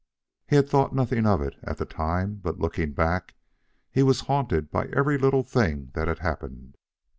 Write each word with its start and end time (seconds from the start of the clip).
He 0.47 0.55
had 0.55 0.67
thought 0.67 0.95
nothing 0.95 1.27
of 1.27 1.43
it 1.43 1.57
at 1.61 1.77
the 1.77 1.85
time; 1.85 2.37
but, 2.41 2.57
looking 2.59 2.93
back, 2.93 3.35
he 3.91 4.01
was 4.01 4.21
haunted 4.21 4.71
by 4.71 4.85
every 4.87 5.15
little 5.19 5.43
thing 5.43 5.91
that 5.93 6.07
had 6.07 6.17
happened. 6.17 6.75